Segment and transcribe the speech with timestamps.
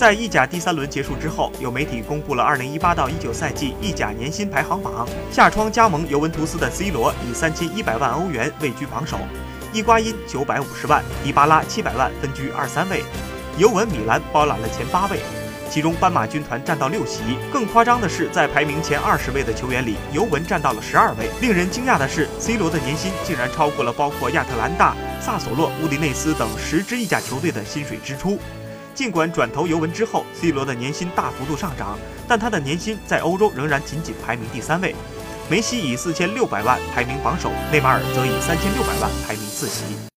[0.00, 5.06] 在意甲第三轮结束之后，有媒体公布了2018到19赛季意甲年薪排行榜。
[5.30, 9.18] 夏窗加盟尤文图斯的 C 罗以3100万欧元位居榜首，
[9.74, 13.04] 伊瓜因950万，迪巴拉700万分居二三位，
[13.58, 15.18] 尤文、米兰包揽了前八位。
[15.68, 17.20] 其中斑马军团占到六席，
[17.52, 21.28] 更夸张的是，在排名前二十位的球员里，尤文占到了十二位。
[21.42, 28.38] 令人惊讶的是，C 罗的年薪竟然超过了包括亚特兰大、萨索洛、乌迪内斯等十支意甲球队的薪水支出。
[28.94, 31.98] 尽管转投尤文之后，C 罗的年薪大幅度上涨，
[32.28, 34.94] 但他的年薪在欧洲仍然仅仅排名第三位。
[35.48, 40.00] 梅西以四千六百万排名榜首，内马尔则以三千六百万排名次席。